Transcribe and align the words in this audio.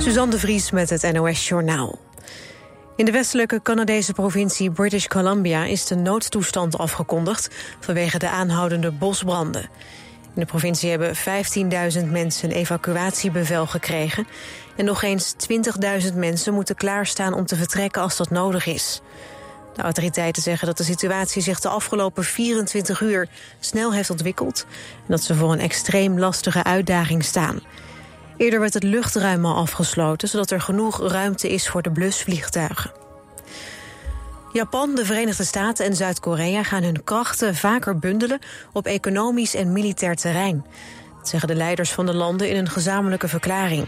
Suzanne 0.00 0.30
de 0.30 0.38
Vries 0.38 0.70
met 0.70 0.90
het 0.90 1.12
NOS 1.12 1.48
Journaal. 1.48 1.98
In 2.96 3.04
de 3.04 3.10
westelijke 3.10 3.62
Canadese 3.62 4.12
provincie 4.12 4.70
British 4.70 5.06
Columbia 5.06 5.64
is 5.64 5.86
de 5.86 5.94
noodtoestand 5.94 6.78
afgekondigd 6.78 7.50
vanwege 7.80 8.18
de 8.18 8.28
aanhoudende 8.28 8.90
bosbranden. 8.90 9.62
In 10.34 10.40
de 10.40 10.44
provincie 10.44 10.90
hebben 10.90 11.16
15.000 11.16 12.10
mensen 12.10 12.50
een 12.50 12.56
evacuatiebevel 12.56 13.66
gekregen 13.66 14.26
en 14.76 14.84
nog 14.84 15.02
eens 15.02 15.34
20.000 16.10 16.14
mensen 16.14 16.54
moeten 16.54 16.74
klaarstaan 16.74 17.32
om 17.32 17.46
te 17.46 17.56
vertrekken 17.56 18.02
als 18.02 18.16
dat 18.16 18.30
nodig 18.30 18.66
is. 18.66 19.00
De 19.74 19.82
autoriteiten 19.82 20.42
zeggen 20.42 20.66
dat 20.66 20.76
de 20.76 20.84
situatie 20.84 21.42
zich 21.42 21.60
de 21.60 21.68
afgelopen 21.68 22.24
24 22.24 23.00
uur 23.00 23.28
snel 23.58 23.92
heeft 23.92 24.10
ontwikkeld 24.10 24.66
en 24.96 25.06
dat 25.08 25.22
ze 25.22 25.34
voor 25.34 25.52
een 25.52 25.60
extreem 25.60 26.18
lastige 26.18 26.64
uitdaging 26.64 27.24
staan. 27.24 27.60
Eerder 28.40 28.60
werd 28.60 28.74
het 28.74 28.82
luchtruim 28.82 29.44
al 29.44 29.54
afgesloten... 29.54 30.28
zodat 30.28 30.50
er 30.50 30.60
genoeg 30.60 31.08
ruimte 31.08 31.48
is 31.48 31.68
voor 31.68 31.82
de 31.82 31.90
blusvliegtuigen. 31.90 32.92
Japan, 34.52 34.94
de 34.94 35.04
Verenigde 35.04 35.44
Staten 35.44 35.84
en 35.84 35.96
Zuid-Korea 35.96 36.62
gaan 36.62 36.82
hun 36.82 37.04
krachten 37.04 37.54
vaker 37.54 37.98
bundelen 37.98 38.38
op 38.72 38.86
economisch 38.86 39.54
en 39.54 39.72
militair 39.72 40.16
terrein. 40.16 40.64
Dat 41.18 41.28
zeggen 41.28 41.48
de 41.48 41.54
leiders 41.54 41.92
van 41.92 42.06
de 42.06 42.14
landen 42.14 42.48
in 42.48 42.56
een 42.56 42.68
gezamenlijke 42.68 43.28
verklaring. 43.28 43.84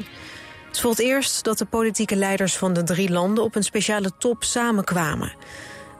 Het 0.66 0.76
is 0.76 0.80
voor 0.80 0.90
het 0.90 1.00
eerst 1.00 1.44
dat 1.44 1.58
de 1.58 1.64
politieke 1.64 2.16
leiders 2.16 2.56
van 2.56 2.72
de 2.72 2.82
drie 2.82 3.10
landen 3.10 3.44
op 3.44 3.54
een 3.54 3.64
speciale 3.64 4.12
top 4.18 4.44
samenkwamen. 4.44 5.32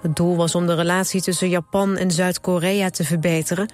Het 0.03 0.17
doel 0.17 0.37
was 0.37 0.55
om 0.55 0.67
de 0.67 0.75
relatie 0.75 1.23
tussen 1.23 1.49
Japan 1.49 1.97
en 1.97 2.11
Zuid-Korea 2.11 2.91
te 2.91 3.05
verbeteren. 3.05 3.69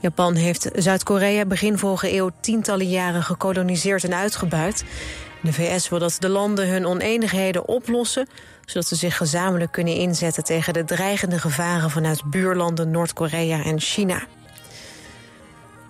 Japan 0.00 0.34
heeft 0.34 0.70
Zuid-Korea 0.74 1.44
begin 1.44 1.78
vorige 1.78 2.14
eeuw 2.14 2.30
tientallen 2.40 2.88
jaren 2.88 3.22
gekoloniseerd 3.22 4.04
en 4.04 4.14
uitgebuit. 4.14 4.84
De 5.42 5.52
VS 5.52 5.88
wil 5.88 5.98
dat 5.98 6.16
de 6.18 6.28
landen 6.28 6.68
hun 6.68 6.86
oneenigheden 6.86 7.68
oplossen... 7.68 8.28
zodat 8.64 8.88
ze 8.88 8.94
zich 8.94 9.16
gezamenlijk 9.16 9.72
kunnen 9.72 9.94
inzetten 9.94 10.44
tegen 10.44 10.72
de 10.72 10.84
dreigende 10.84 11.38
gevaren... 11.38 11.90
vanuit 11.90 12.30
buurlanden 12.30 12.90
Noord-Korea 12.90 13.64
en 13.64 13.80
China. 13.80 14.22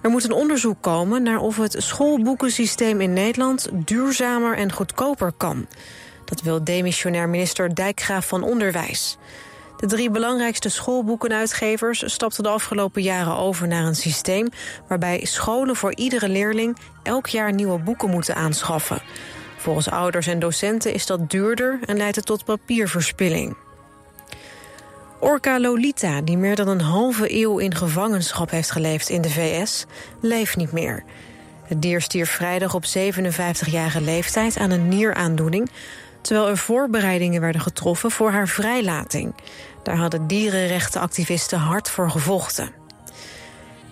Er 0.01 0.11
moet 0.11 0.25
een 0.25 0.33
onderzoek 0.33 0.77
komen 0.81 1.23
naar 1.23 1.39
of 1.39 1.57
het 1.57 1.77
schoolboekensysteem 1.79 3.01
in 3.01 3.13
Nederland... 3.13 3.69
duurzamer 3.73 4.57
en 4.57 4.73
goedkoper 4.73 5.33
kan. 5.37 5.67
Dat 6.25 6.43
wil 6.43 6.65
demissionair 6.65 7.29
minister 7.29 7.75
Dijkgraaf 7.75 8.29
van 8.29 8.43
Onderwijs. 8.43 9.19
De 9.81 9.87
drie 9.87 10.11
belangrijkste 10.11 10.69
schoolboekenuitgevers 10.69 12.03
stapten 12.13 12.43
de 12.43 12.49
afgelopen 12.49 13.03
jaren 13.03 13.37
over 13.37 13.69
naar 13.69 13.85
een 13.85 13.95
systeem 13.95 14.49
waarbij 14.89 15.25
scholen 15.25 15.77
voor 15.77 15.95
iedere 15.95 16.29
leerling 16.29 16.77
elk 17.03 17.27
jaar 17.27 17.53
nieuwe 17.53 17.79
boeken 17.79 18.11
moeten 18.11 18.35
aanschaffen. 18.35 19.03
Volgens 19.57 19.91
ouders 19.91 20.27
en 20.27 20.39
docenten 20.39 20.93
is 20.93 21.07
dat 21.07 21.31
duurder 21.31 21.79
en 21.87 21.97
leidt 21.97 22.17
het 22.17 22.27
tot 22.27 22.45
papierverspilling. 22.45 23.57
Orca 25.21 25.61
Lolita, 25.61 26.21
die 26.21 26.37
meer 26.37 26.57
dan 26.57 26.69
een 26.69 26.81
halve 26.81 27.41
eeuw 27.43 27.59
in 27.59 27.75
gevangenschap 27.75 28.51
heeft 28.51 28.71
geleefd 28.71 29.09
in 29.09 29.21
de 29.21 29.31
VS, 29.31 29.87
leeft 30.21 30.57
niet 30.57 30.73
meer. 30.73 31.05
Het 31.65 31.83
dier 31.83 32.01
stierf 32.01 32.31
vrijdag 32.31 32.75
op 32.75 32.85
57-jarige 32.85 34.01
leeftijd 34.01 34.57
aan 34.57 34.71
een 34.71 34.89
nieraandoening... 34.89 35.71
terwijl 36.21 36.49
er 36.49 36.57
voorbereidingen 36.57 37.41
werden 37.41 37.61
getroffen 37.61 38.11
voor 38.11 38.31
haar 38.31 38.49
vrijlating. 38.49 39.35
Daar 39.83 39.97
hadden 39.97 40.27
dierenrechtenactivisten 40.27 41.59
hard 41.59 41.91
voor 41.91 42.11
gevochten. 42.11 42.71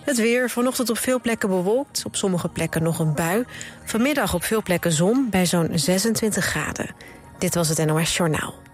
Het 0.01 0.17
weer, 0.17 0.49
vanochtend 0.49 0.89
op 0.89 0.97
veel 0.97 1.21
plekken 1.21 1.49
bewolkt, 1.49 2.03
op 2.05 2.15
sommige 2.15 2.49
plekken 2.49 2.83
nog 2.83 2.99
een 2.99 3.13
bui. 3.13 3.45
Vanmiddag 3.83 4.33
op 4.33 4.43
veel 4.43 4.61
plekken 4.61 4.91
zon 4.91 5.27
bij 5.29 5.45
zo'n 5.45 5.69
26 5.73 6.45
graden. 6.45 6.95
Dit 7.37 7.55
was 7.55 7.69
het 7.69 7.85
NOS 7.85 8.17
Journaal. 8.17 8.68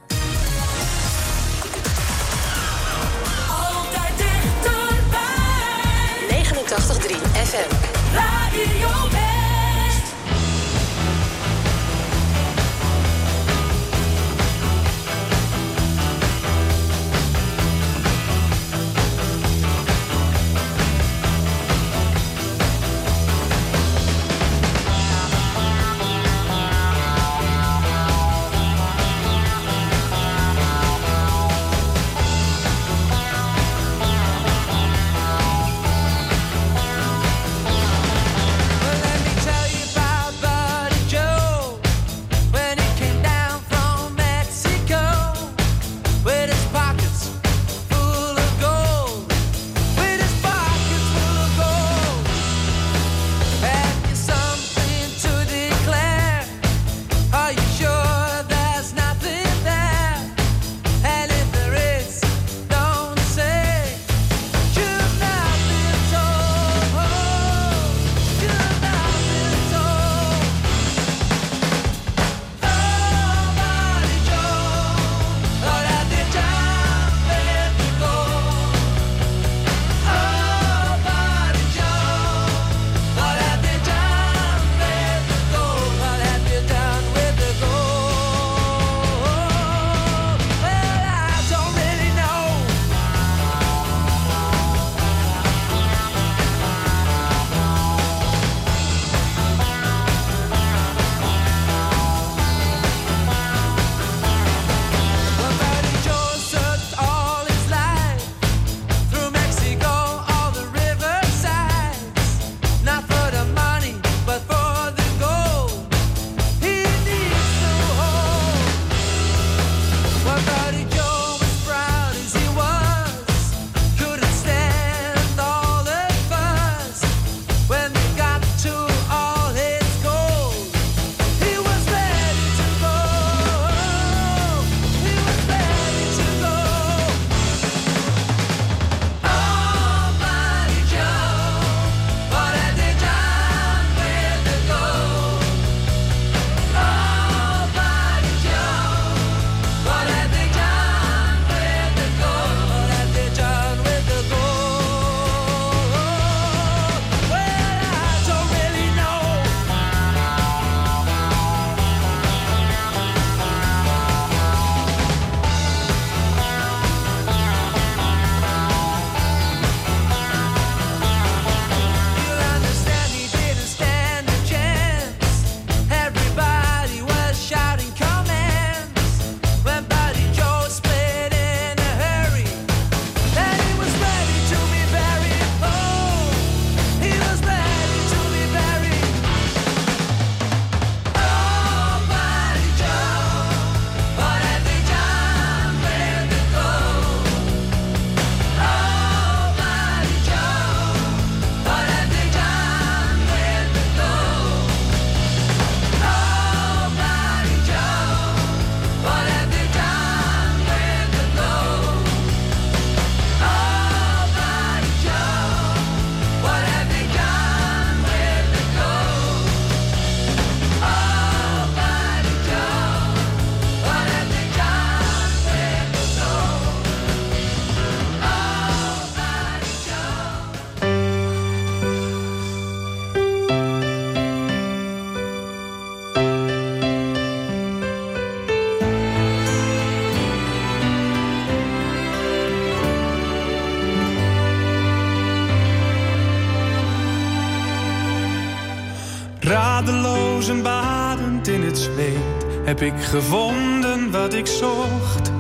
Badend 250.54 251.48
in 251.48 251.62
het 251.62 251.78
zweet 251.78 252.46
heb 252.64 252.82
ik 252.82 252.94
gevonden 252.98 254.12
wat 254.12 254.34
ik 254.34 254.48
zocht. 254.48 255.32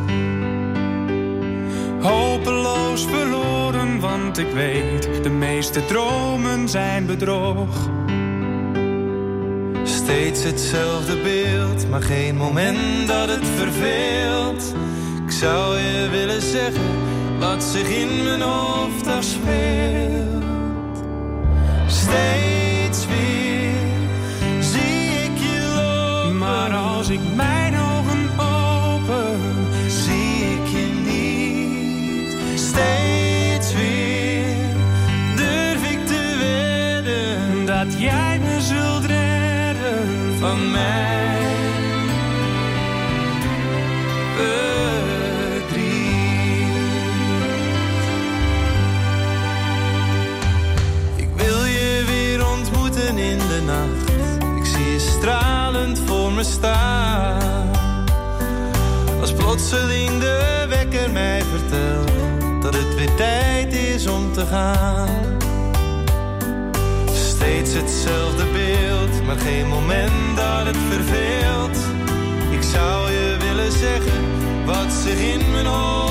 Hopeloos 2.01 3.05
verloren, 3.05 3.99
want 3.99 4.37
ik 4.37 4.51
weet, 4.53 5.23
de 5.23 5.29
meeste 5.29 5.85
dromen 5.85 6.69
zijn 6.69 7.05
bedrog. 7.05 7.89
Steeds 9.83 10.43
hetzelfde 10.43 11.17
beeld, 11.17 11.89
maar 11.89 12.01
geen 12.01 12.35
moment 12.35 13.07
dat 13.07 13.29
het 13.29 13.47
verveelt. 13.47 14.73
Ik 15.25 15.31
zou 15.31 15.77
je 15.77 16.07
willen 16.11 16.41
zeggen 16.41 17.39
wat 17.39 17.63
zich 17.63 17.89
in 17.89 18.23
mijn 18.23 18.41
hoofd 18.41 19.07
afspeelt. 19.07 20.43
Steeds 21.87 22.54
als 27.05 27.13
ik 27.13 27.35
mijn 27.35 27.54
stralend 56.45 57.43
voor 57.43 57.63
me 57.65 57.71
staan. 57.71 58.03
Als 59.21 59.33
plotseling 59.33 60.19
de 60.19 60.65
wekker 60.69 61.11
mij 61.11 61.41
vertelt 61.41 62.11
dat 62.61 62.73
het 62.73 62.95
weer 62.95 63.15
tijd 63.15 63.73
is 63.73 64.07
om 64.07 64.33
te 64.33 64.45
gaan. 64.45 65.09
Steeds 67.13 67.73
hetzelfde 67.73 68.43
beeld, 68.53 69.25
maar 69.25 69.37
geen 69.37 69.67
moment 69.67 70.35
dat 70.35 70.65
het 70.65 70.77
verveelt. 70.89 71.77
Ik 72.51 72.63
zou 72.63 73.11
je 73.11 73.37
willen 73.39 73.71
zeggen 73.71 74.65
wat 74.65 74.93
zich 75.03 75.19
in 75.19 75.51
mijn 75.51 75.65
hoofd 75.65 76.04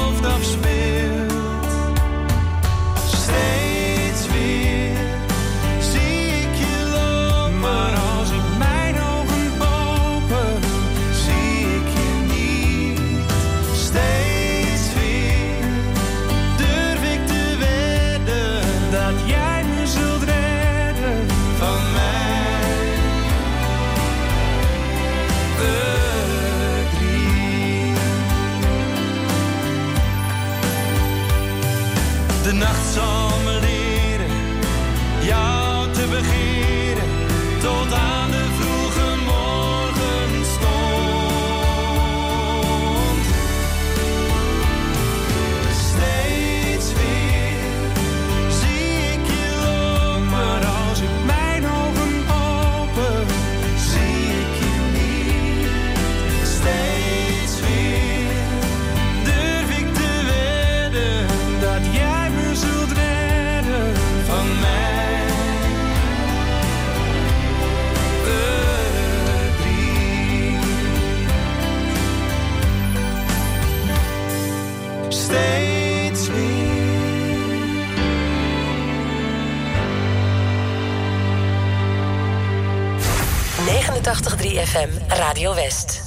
89.3 84.55 84.61
FM 84.63 84.91
Radio 85.19 85.51
West. 85.51 86.07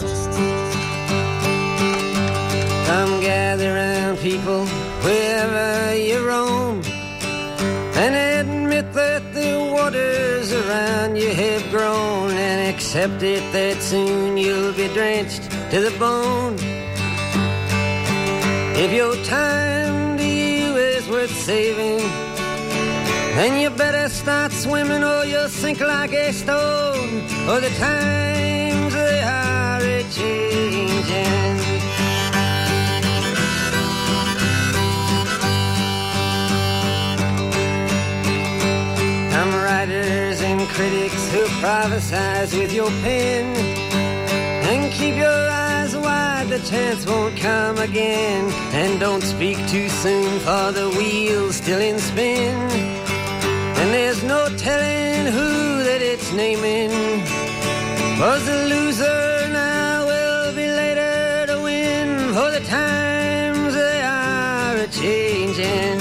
Come 2.87 3.19
gather 3.19 3.73
round, 3.73 4.19
people, 4.19 4.65
wherever 5.03 5.95
you 5.95 6.25
roam, 6.25 6.81
and 7.95 8.15
admit 8.15 8.93
that 8.93 9.33
the 9.33 9.57
waters 9.73 10.53
around 10.53 11.17
you 11.17 11.29
have 11.29 11.69
grown, 11.69 12.31
and 12.31 12.73
accept 12.73 13.21
it 13.21 13.43
that 13.51 13.81
soon 13.81 14.37
you'll 14.37 14.73
be 14.73 14.87
drenched 14.93 15.43
to 15.71 15.81
the 15.81 15.93
bone. 15.99 16.55
If 18.77 18.93
your 18.93 19.15
time 19.25 20.17
to 20.17 20.23
you 20.25 20.75
is 20.77 21.09
worth 21.09 21.35
saving, 21.35 21.99
then 23.37 23.61
you 23.61 23.69
better 23.69 24.09
start 24.09 24.51
swimming 24.51 25.03
or 25.03 25.23
you'll 25.23 25.47
sink 25.47 25.79
like 25.79 26.11
a 26.11 26.33
stone. 26.33 27.21
Or 27.47 27.59
the 27.61 27.69
times 27.77 28.93
they 28.95 29.21
are 29.21 29.79
a 29.79 30.01
changing. 30.09 31.57
Some 39.31 39.53
writers 39.53 40.41
and 40.41 40.61
critics 40.69 41.31
who 41.31 41.43
prophesize 41.61 42.57
with 42.57 42.73
your 42.73 42.89
pen. 43.03 43.55
And 44.69 44.91
keep 44.91 45.15
your 45.15 45.49
eyes 45.49 45.95
wide, 45.95 46.47
the 46.49 46.59
chance 46.59 47.05
won't 47.05 47.37
come 47.37 47.77
again. 47.77 48.51
And 48.73 48.99
don't 48.99 49.21
speak 49.21 49.57
too 49.69 49.89
soon, 49.89 50.39
for 50.39 50.71
the 50.71 50.89
wheel's 50.97 51.57
still 51.57 51.79
in 51.79 51.99
spin. 51.99 53.06
And 53.79 53.93
there's 53.93 54.23
no 54.23 54.49
telling 54.57 55.31
who 55.31 55.83
that 55.83 56.01
it's 56.01 56.33
naming. 56.33 56.91
Was 58.19 58.43
the 58.45 58.65
loser 58.65 59.47
now 59.51 60.05
will 60.05 60.55
be 60.55 60.67
later 60.67 61.45
to 61.47 61.61
win. 61.61 62.33
For 62.33 62.49
the 62.51 62.63
times 62.65 63.75
they 63.75 64.01
are 64.01 64.75
a 64.77 64.87
changing. 64.87 65.99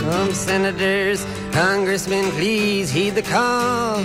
Some 0.00 0.34
senators, 0.34 1.24
congressmen, 1.52 2.30
please 2.32 2.90
heed 2.90 3.14
the 3.14 3.22
call. 3.22 4.04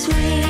sweet. 0.00 0.49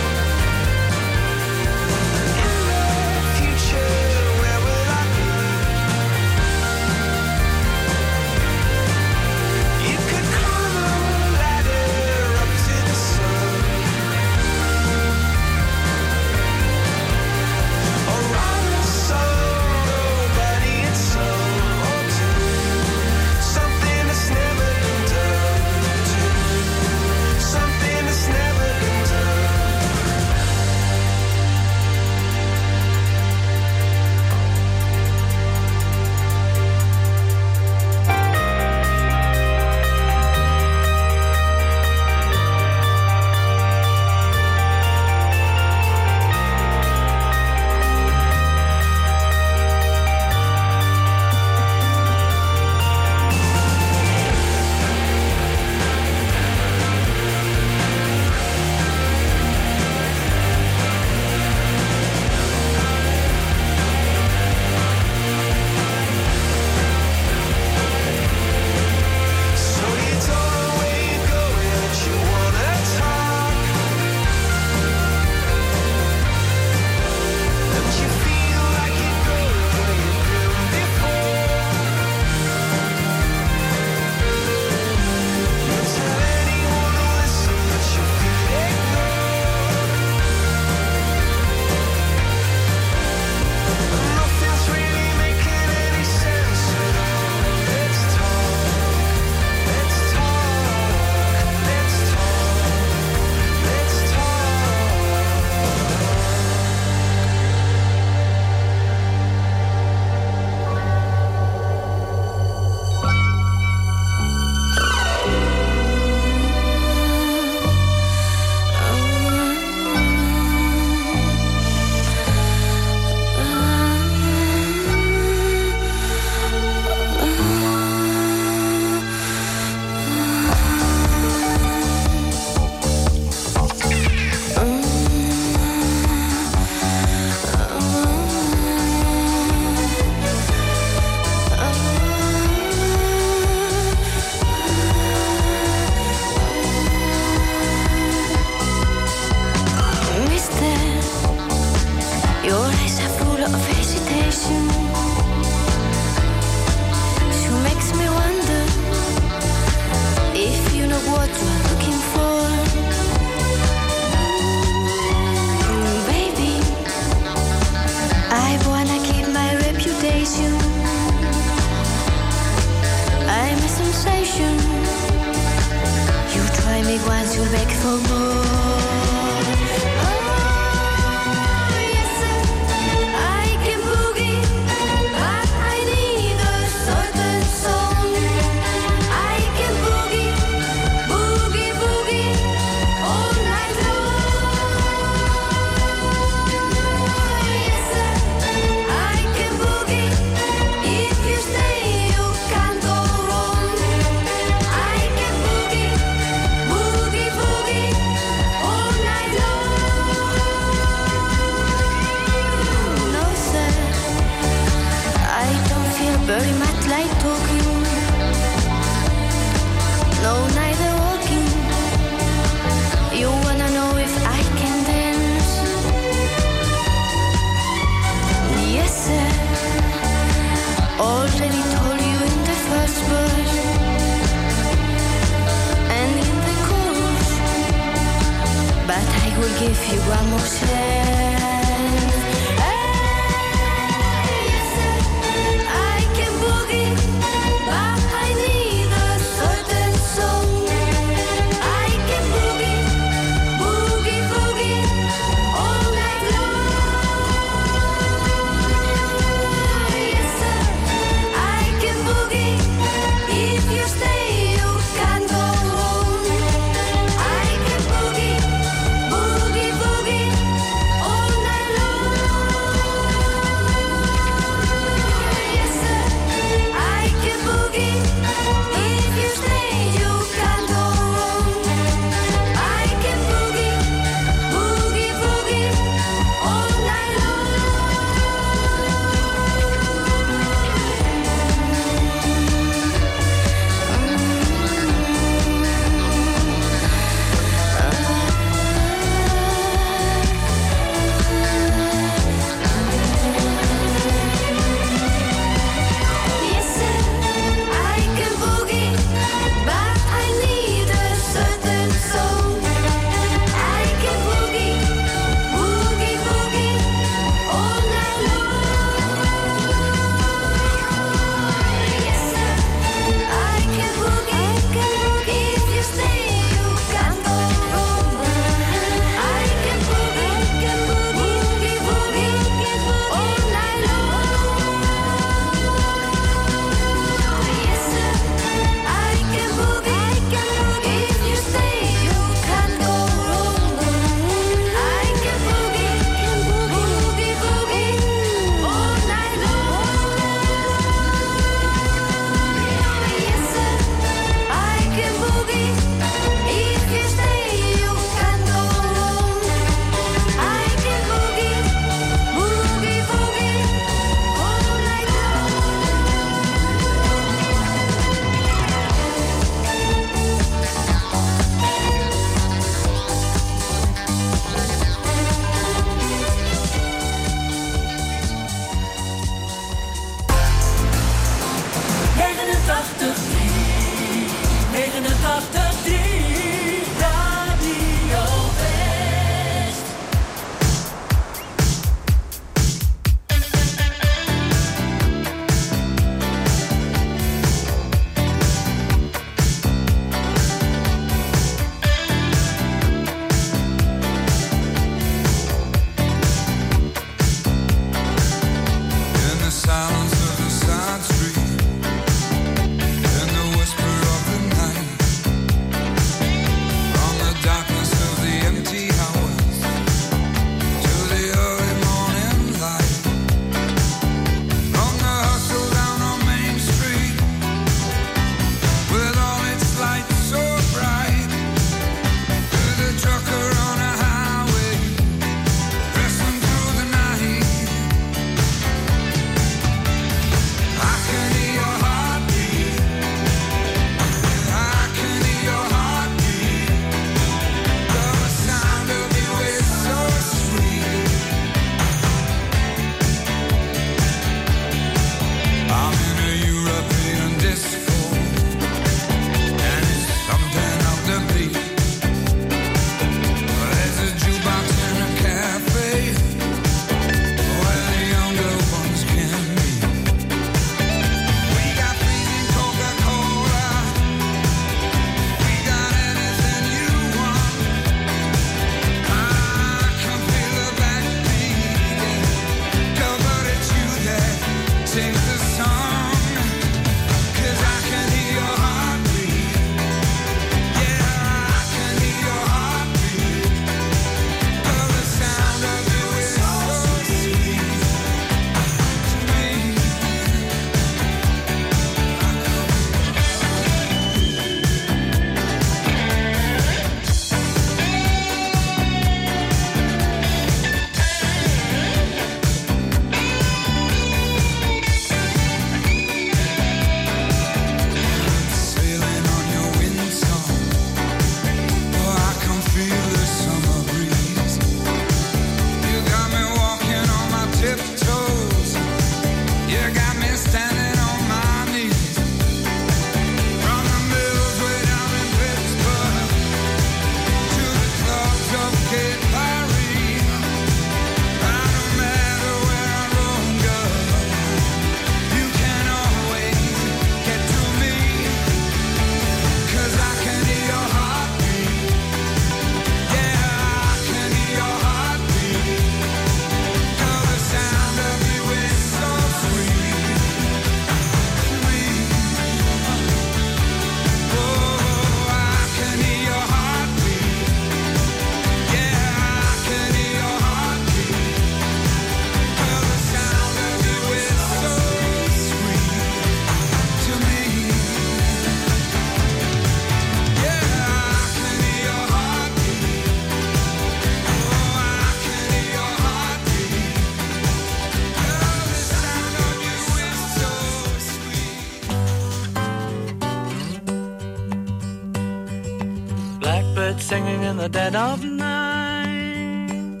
Singing 597.00 597.42
in 597.42 597.56
the 597.56 597.68
dead 597.68 597.94
of 597.94 598.24
night. 598.24 600.00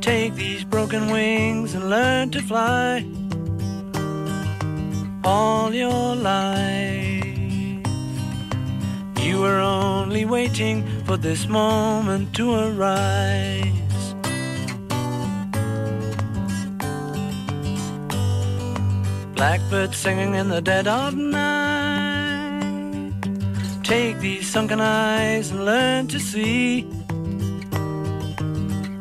Take 0.00 0.34
these 0.34 0.64
broken 0.64 1.10
wings 1.10 1.74
and 1.74 1.90
learn 1.90 2.30
to 2.30 2.42
fly 2.42 3.04
all 5.24 5.72
your 5.72 6.14
life. 6.14 7.24
You 9.20 9.40
were 9.40 9.60
only 9.60 10.24
waiting 10.24 10.84
for 11.04 11.16
this 11.16 11.48
moment 11.48 12.34
to 12.36 12.54
arise. 12.54 14.14
Blackbird 19.34 19.94
singing 19.94 20.34
in 20.34 20.48
the 20.48 20.60
dead 20.60 20.86
of 20.86 21.14
night. 21.14 21.73
Take 23.84 24.18
these 24.18 24.50
sunken 24.50 24.80
eyes 24.80 25.50
and 25.50 25.66
learn 25.66 26.08
to 26.08 26.18
see 26.18 26.88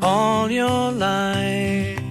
all 0.01 0.51
your 0.51 0.91
life. 0.91 2.01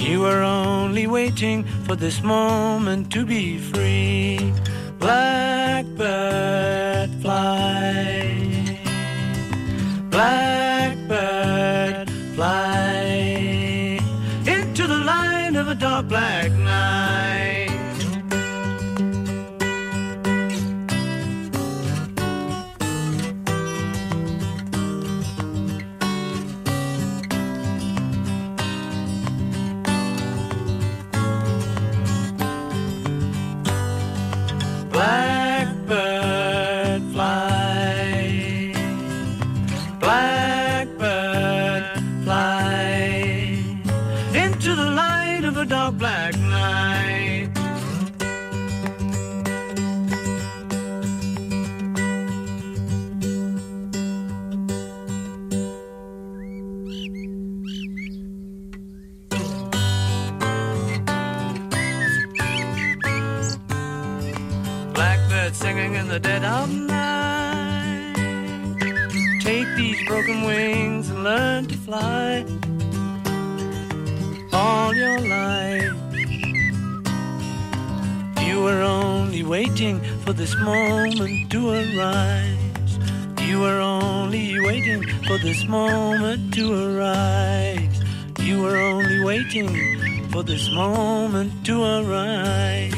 You 0.00 0.20
were 0.20 0.42
only 0.42 1.08
waiting 1.08 1.64
for 1.84 1.96
this 1.96 2.22
moment 2.22 3.10
to 3.12 3.26
be 3.26 3.58
free. 3.58 4.52
Blackbird 5.00 5.90
fly. 7.20 8.78
Blackbird 10.10 12.08
fly 12.36 13.98
into 14.46 14.86
the 14.86 14.98
light 14.98 15.56
of 15.56 15.66
a 15.66 15.74
dark 15.74 16.06
black 16.06 16.52
night. 16.52 17.13
Wings 70.94 71.10
and 71.10 71.24
learn 71.24 71.66
to 71.66 71.76
fly 71.76 72.44
all 74.52 74.94
your 74.94 75.20
life. 75.20 75.92
You 78.46 78.62
were 78.62 78.82
only 78.82 79.42
waiting 79.42 80.00
for 80.24 80.32
this 80.32 80.54
moment 80.56 81.50
to 81.50 81.70
arise. 81.70 82.98
You 83.42 83.60
were 83.60 83.80
only 83.80 84.54
waiting 84.60 85.02
for 85.26 85.38
this 85.38 85.66
moment 85.66 86.54
to 86.54 86.64
arise. 86.86 87.96
You 88.40 88.62
were 88.62 88.76
only 88.76 89.24
waiting 89.24 89.68
for 90.30 90.42
this 90.44 90.70
moment 90.70 91.64
to 91.66 91.82
arise. 91.82 92.94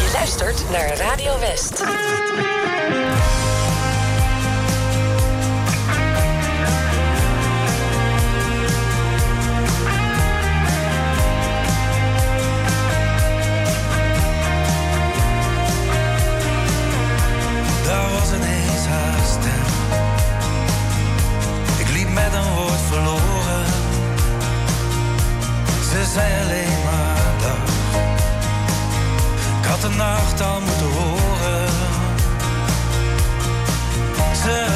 Je 0.00 0.10
luistert 0.12 0.70
naar 0.70 0.96
Radio 0.96 1.38
West. 1.38 1.84
gezellig 26.06 26.84
maar 26.84 27.34
dag. 27.40 27.74
Ik 29.60 29.66
had 29.66 29.80
de 29.80 29.88
nacht 29.88 30.40
al 30.40 30.60
moeten 30.60 30.86
horen. 30.86 31.68
Ze 34.42 34.66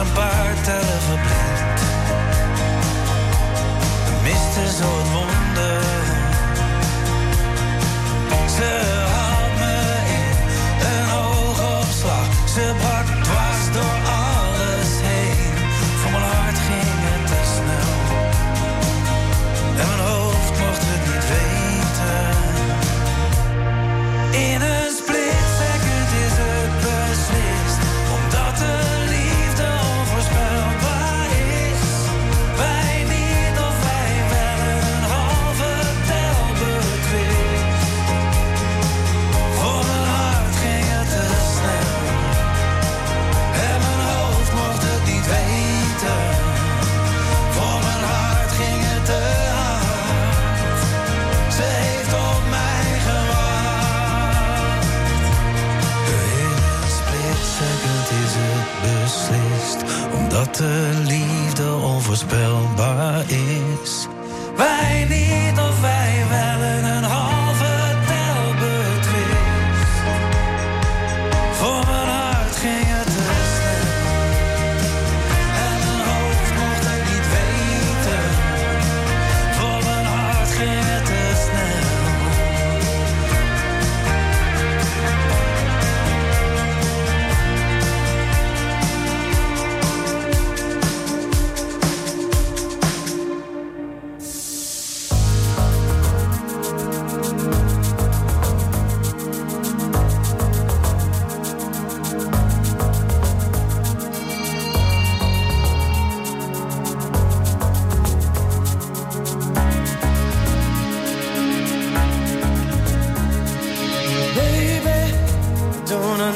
een 0.00 0.12
paar 0.12 0.62
tellen 0.62 1.00
verblind. 1.00 1.80
Mist 4.22 4.56
is 4.64 4.76
zo 4.76 4.98
het 4.98 5.10
wonder. 5.12 6.09
Bye. 64.60 64.89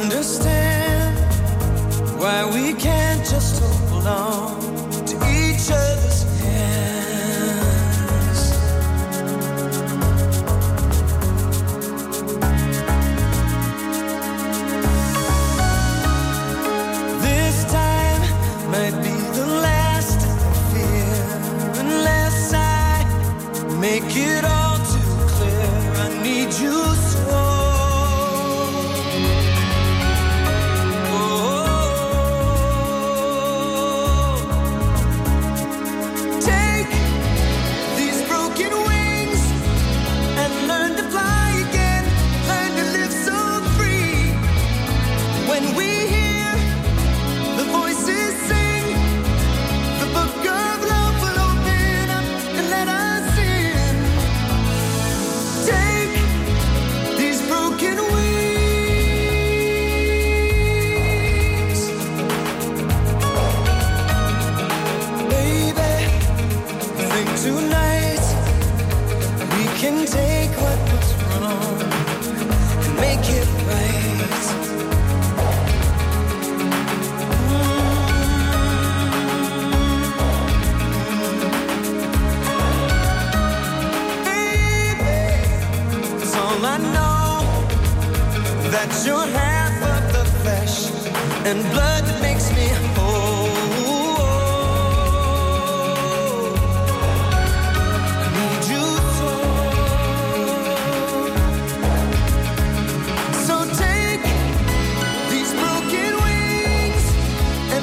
Understand 0.01 1.17
why 2.19 2.45
we 2.53 2.75
can't 2.75 3.21
just 3.25 3.63
hold 3.63 4.07
on 4.07 4.64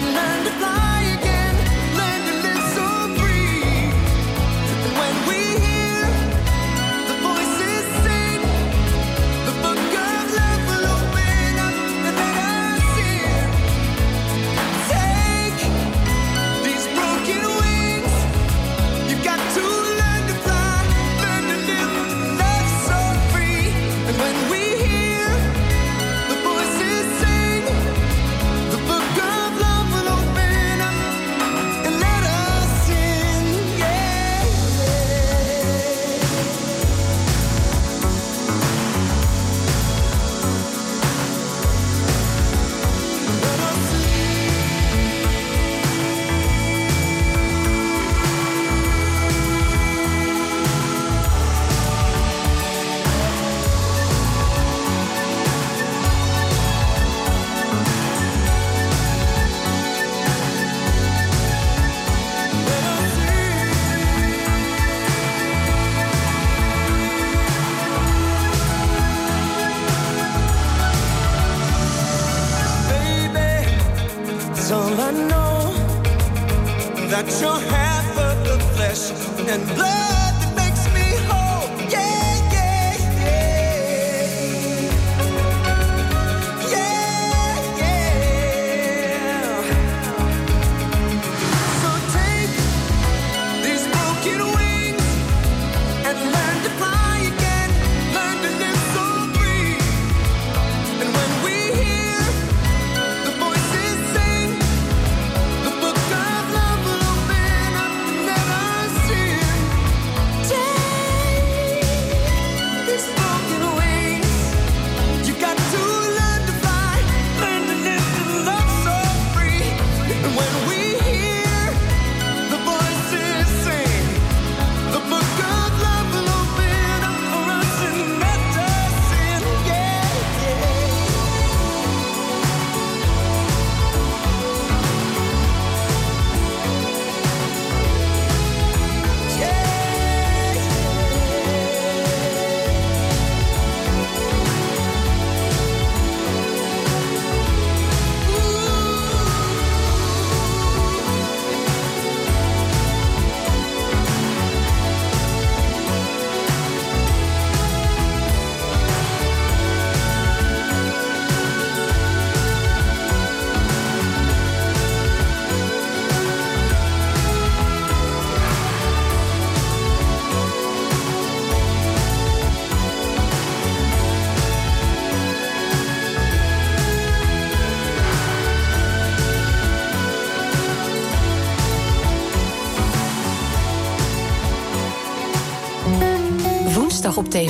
under 0.04 0.60
the 0.60 0.81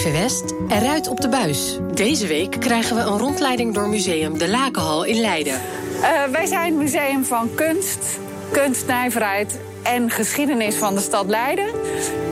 TV 0.02 0.12
West 0.12 0.54
eruit 0.68 1.08
op 1.08 1.22
de 1.22 1.30
buis. 1.30 1.78
Deze 1.94 2.28
week 2.28 2.60
krijgen 2.60 2.96
we 2.96 3.02
een 3.02 3.18
rondleiding 3.18 3.74
door 3.74 3.90
Museum 3.90 4.38
De 4.38 4.50
Lakenhal 4.50 5.04
in 5.04 5.20
Leiden. 5.20 5.54
Eh, 6.02 6.24
wij 6.32 6.46
zijn 6.46 6.78
museum 6.78 7.26
van 7.26 7.50
kunst, 7.56 8.20
kunstnijverheid 8.52 9.60
en 9.84 10.10
geschiedenis 10.10 10.76
van 10.76 10.96
de 10.96 11.02
stad 11.02 11.28
Leiden. 11.28 11.68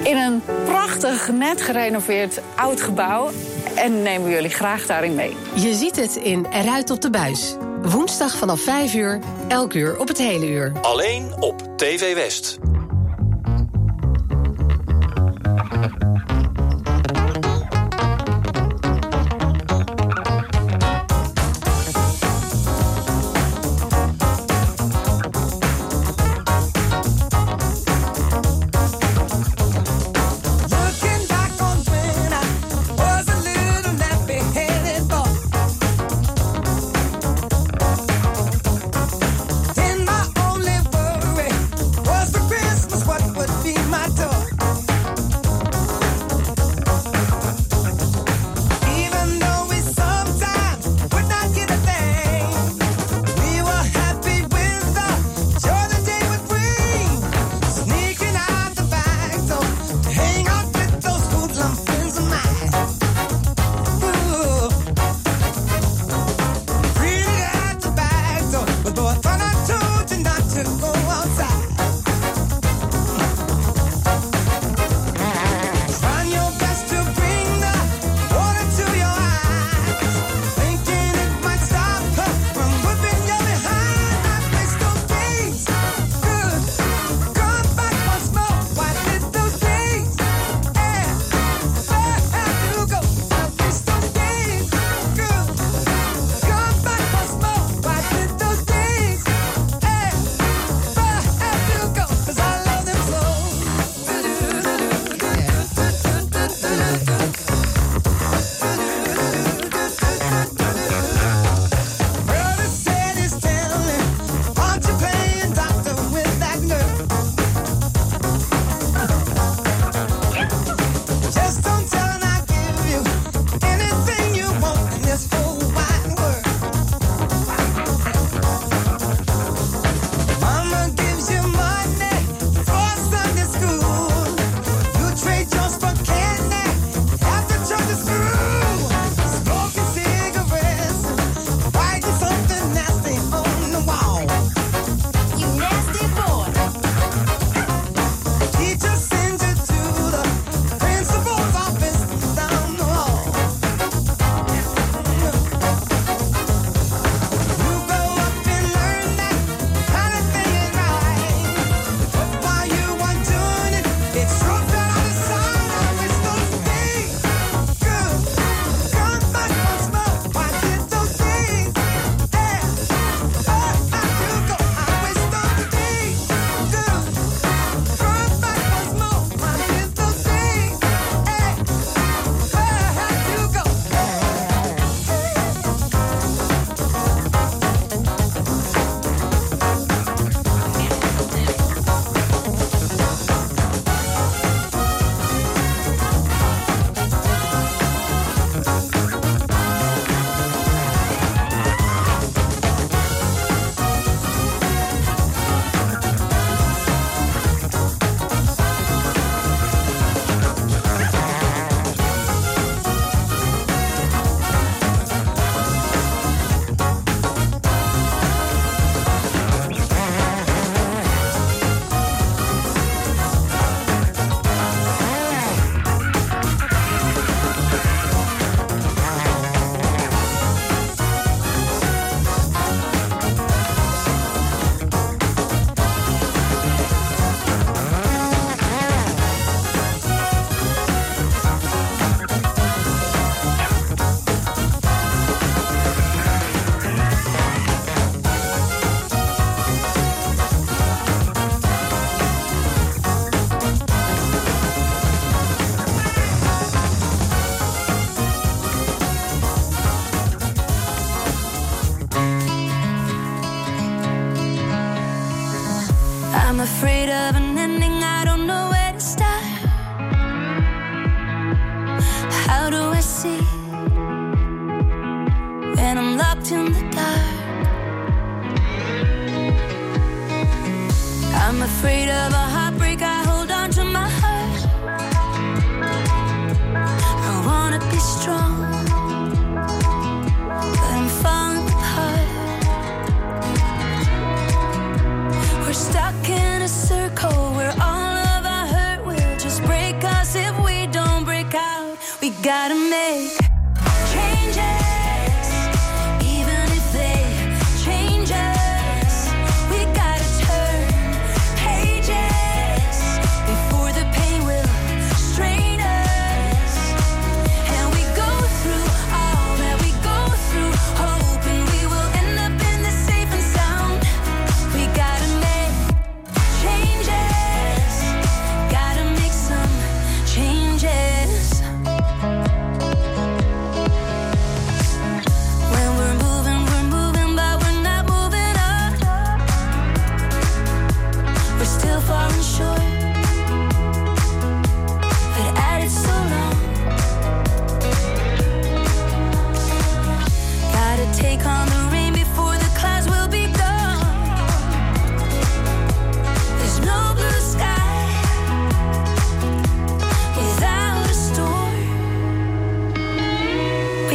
In 0.03 0.17
een 0.17 0.41
prachtig, 0.65 1.31
net 1.31 1.61
gerenoveerd 1.61 2.41
oud 2.55 2.81
gebouw. 2.81 3.29
En 3.75 4.01
nemen 4.01 4.27
we 4.27 4.33
jullie 4.33 4.49
graag 4.49 4.85
daarin 4.85 5.15
mee. 5.15 5.35
Je 5.53 5.73
ziet 5.73 5.95
het 5.95 6.15
in 6.15 6.45
Eruit 6.51 6.89
op 6.89 7.01
de 7.01 7.09
buis. 7.09 7.55
Woensdag 7.81 8.37
vanaf 8.37 8.61
5 8.61 8.93
uur, 8.93 9.19
elk 9.47 9.73
uur 9.73 9.99
op 9.99 10.07
het 10.07 10.17
hele 10.17 10.49
uur. 10.49 10.71
Alleen 10.81 11.33
op 11.39 11.77
TV 11.77 12.13
West. 12.13 12.57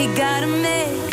we 0.06 0.14
gotta 0.14 0.46
make 0.46 1.03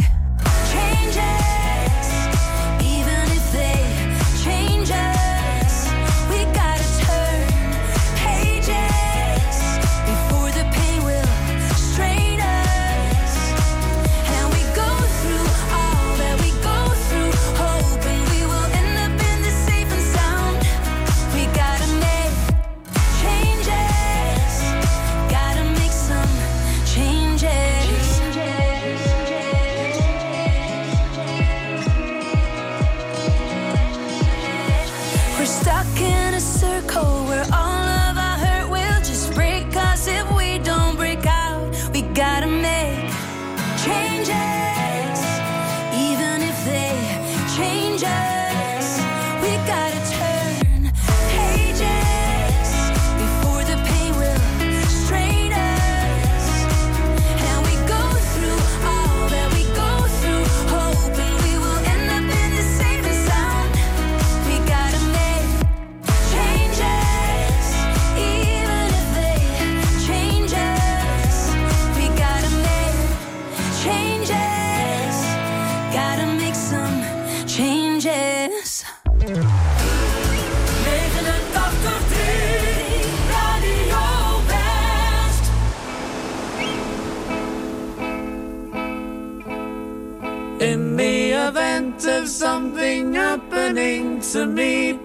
to 94.31 94.45
me. 94.45 94.97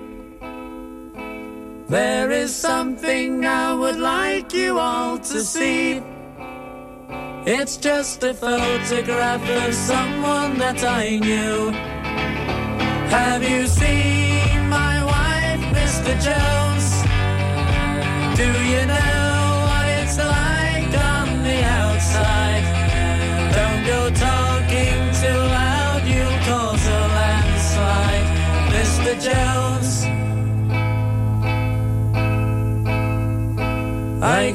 There 1.88 2.30
is 2.30 2.54
something 2.54 3.44
I 3.44 3.74
would 3.74 3.96
like 3.96 4.52
you 4.52 4.78
all 4.78 5.18
to 5.18 5.40
see. 5.40 6.00
It's 7.44 7.76
just 7.76 8.22
a 8.22 8.34
photograph 8.34 9.42
of 9.48 9.74
someone 9.74 10.58
that 10.58 10.84
I 10.84 11.16
knew. 11.16 11.70
Have 13.10 13.42
you 13.42 13.66
seen? 13.66 14.25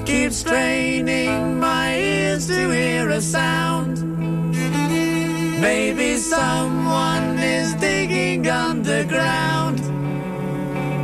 keep 0.05 0.21
keeps 0.21 0.37
straining 0.37 1.59
my 1.59 1.95
ears 1.95 2.47
to 2.47 2.69
hear 2.71 3.09
a 3.09 3.21
sound. 3.21 4.01
Maybe 5.61 6.17
someone 6.17 7.37
is 7.37 7.73
digging 7.75 8.47
underground. 8.47 9.79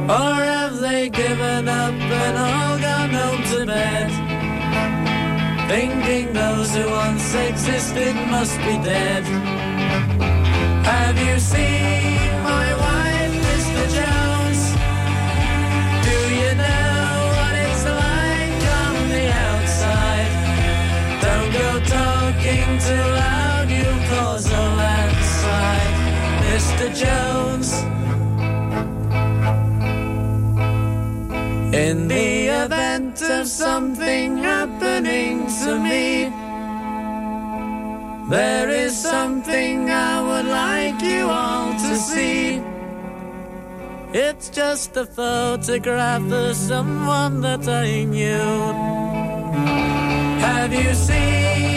Or 0.09 0.35
have 0.53 0.79
they 0.79 1.09
given 1.09 1.67
up 1.67 1.93
and 1.93 2.37
all 2.37 2.79
gone 2.79 3.13
home 3.21 3.43
to 3.51 3.65
bed? 3.65 4.09
Thinking 5.69 6.33
those 6.33 6.73
who 6.75 6.89
once 6.89 7.35
existed 7.35 8.15
must 8.29 8.57
be 8.59 8.77
dead. 8.83 9.23
Have 10.85 11.17
you 11.19 11.39
seen 11.39 12.31
my 12.43 12.67
wife, 12.83 13.33
Mr. 13.47 13.95
Jones? 13.95 14.26
talking 21.87 22.69
too 22.79 23.05
loud, 23.23 23.69
you 23.69 23.89
cause 24.09 24.45
a 24.51 24.65
landslide, 24.81 25.95
Mr. 26.47 26.85
Jones. 27.01 27.69
In 31.73 32.07
the 32.07 32.47
event 32.63 33.21
of 33.21 33.47
something 33.47 34.37
happening 34.37 35.47
to 35.61 35.79
me, 35.79 36.31
there 38.29 38.69
is 38.69 38.97
something 38.97 39.89
I 39.89 40.21
would 40.27 40.45
like 40.45 41.01
you 41.01 41.27
all 41.27 41.71
to 41.73 41.95
see. 41.95 42.61
It's 44.13 44.49
just 44.49 44.97
a 44.97 45.05
photograph 45.05 46.31
of 46.31 46.55
someone 46.55 47.41
that 47.41 47.67
I 47.67 48.03
knew. 48.03 48.73
Have 50.39 50.73
you 50.73 50.93
seen? 50.93 51.76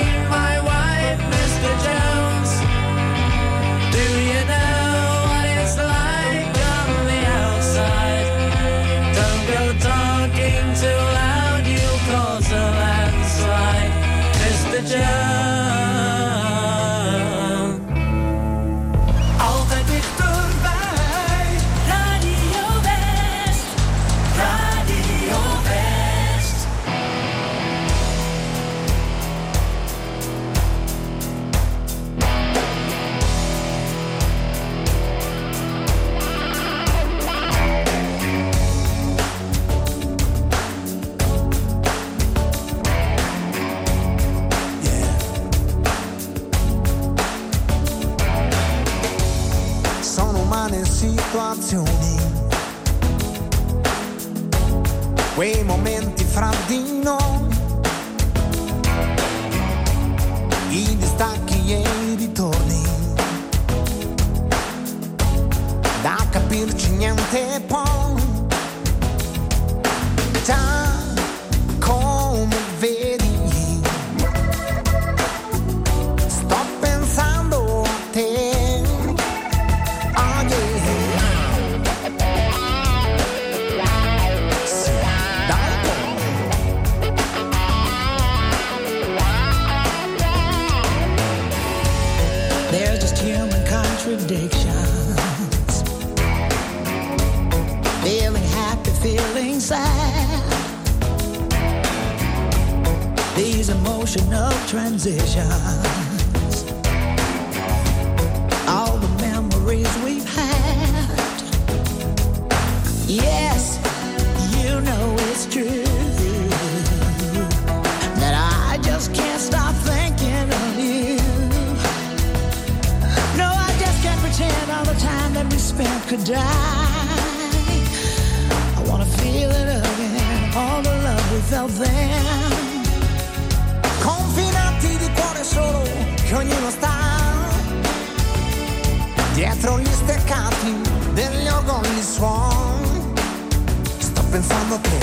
and 144.40 144.72
a 144.72 144.74
above. 144.74 144.99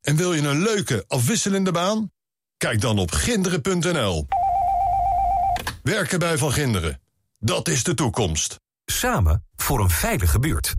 En 0.00 0.16
wil 0.16 0.32
je 0.32 0.48
een 0.48 0.62
leuke, 0.62 1.04
afwisselende 1.06 1.72
baan? 1.72 2.10
Kijk 2.56 2.80
dan 2.80 2.98
op 2.98 3.10
ginderen.nl. 3.10 4.26
Werken 5.82 6.18
bij 6.18 6.38
Van 6.38 6.52
Ginderen. 6.52 7.00
Dat 7.38 7.68
is 7.68 7.82
de 7.82 7.94
toekomst. 7.94 8.60
Samen 8.84 9.46
voor 9.54 9.80
een 9.80 9.90
veilige 9.90 10.38
buurt. 10.38 10.74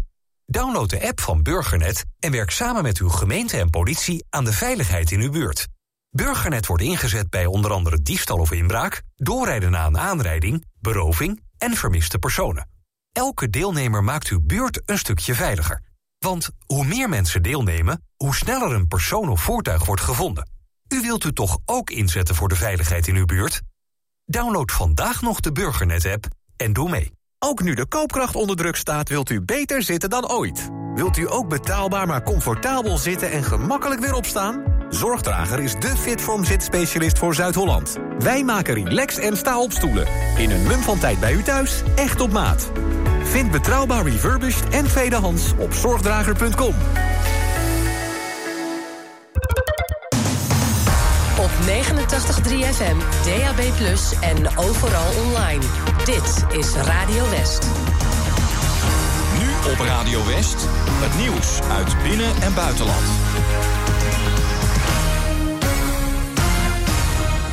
Download 0.45 0.89
de 0.89 1.07
app 1.07 1.19
van 1.19 1.43
Burgernet 1.43 2.03
en 2.19 2.31
werk 2.31 2.51
samen 2.51 2.83
met 2.83 2.97
uw 2.97 3.09
gemeente 3.09 3.57
en 3.57 3.69
politie 3.69 4.25
aan 4.29 4.45
de 4.45 4.53
veiligheid 4.53 5.11
in 5.11 5.19
uw 5.19 5.31
buurt. 5.31 5.67
Burgernet 6.09 6.65
wordt 6.65 6.83
ingezet 6.83 7.29
bij 7.29 7.45
onder 7.45 7.71
andere 7.71 8.01
diefstal 8.01 8.37
of 8.37 8.51
inbraak, 8.51 9.01
doorrijden 9.15 9.71
na 9.71 9.85
een 9.85 9.97
aanrijding, 9.97 10.65
beroving 10.79 11.43
en 11.57 11.73
vermiste 11.75 12.19
personen. 12.19 12.69
Elke 13.11 13.49
deelnemer 13.49 14.03
maakt 14.03 14.27
uw 14.27 14.41
buurt 14.41 14.81
een 14.85 14.97
stukje 14.97 15.35
veiliger. 15.35 15.81
Want 16.23 16.49
hoe 16.65 16.85
meer 16.85 17.09
mensen 17.09 17.43
deelnemen, 17.43 18.03
hoe 18.17 18.35
sneller 18.35 18.73
een 18.73 18.87
persoon 18.87 19.29
of 19.29 19.41
voertuig 19.41 19.85
wordt 19.85 20.01
gevonden. 20.01 20.49
U 20.93 21.01
wilt 21.01 21.23
u 21.23 21.33
toch 21.33 21.57
ook 21.65 21.89
inzetten 21.89 22.35
voor 22.35 22.49
de 22.49 22.55
veiligheid 22.55 23.07
in 23.07 23.15
uw 23.15 23.25
buurt? 23.25 23.61
Download 24.25 24.71
vandaag 24.71 25.21
nog 25.21 25.39
de 25.39 25.51
Burgernet-app 25.51 26.25
en 26.55 26.73
doe 26.73 26.89
mee. 26.89 27.11
Ook 27.39 27.61
nu 27.61 27.73
de 27.73 27.87
koopkracht 27.87 28.35
onder 28.35 28.55
druk 28.55 28.75
staat, 28.75 29.09
wilt 29.09 29.29
u 29.29 29.41
beter 29.41 29.83
zitten 29.83 30.09
dan 30.09 30.29
ooit. 30.29 30.69
Wilt 30.95 31.17
u 31.17 31.31
ook 31.31 31.49
betaalbaar 31.49 32.07
maar 32.07 32.23
comfortabel 32.23 32.97
zitten 32.97 33.31
en 33.31 33.43
gemakkelijk 33.43 34.01
weer 34.01 34.13
opstaan? 34.13 34.63
Zorgdrager 34.89 35.59
is 35.59 35.73
de 35.73 35.97
Fitform 35.97 36.45
zitspecialist 36.45 37.17
voor 37.17 37.35
Zuid-Holland. 37.35 37.97
Wij 38.19 38.43
maken 38.43 38.73
relax 38.73 39.17
en 39.17 39.37
sta 39.37 39.59
op 39.59 39.71
stoelen. 39.71 40.07
In 40.37 40.51
een 40.51 40.63
mum 40.63 40.81
van 40.81 40.99
tijd 40.99 41.19
bij 41.19 41.33
u 41.33 41.43
thuis, 41.43 41.83
echt 41.95 42.21
op 42.21 42.31
maat. 42.31 42.71
Vind 43.23 43.51
betrouwbaar 43.51 44.03
refurbished 44.03 44.69
en 44.69 44.85
tweedehands 44.85 45.51
op 45.57 45.73
zorgdrager.com. 45.73 46.73
Op 51.39 51.51
89.3 51.65 52.73
FM, 52.73 52.97
DAB+, 53.25 53.59
en 54.21 54.57
overal 54.57 55.07
online. 55.25 55.63
Dit 56.05 56.57
is 56.59 56.73
Radio 56.73 57.29
West. 57.29 57.67
Nu 59.39 59.71
op 59.71 59.79
Radio 59.79 60.25
West. 60.25 60.67
Het 61.01 61.19
nieuws 61.19 61.61
uit 61.71 62.03
binnen- 62.03 62.41
en 62.41 62.53
buitenland. 62.53 63.05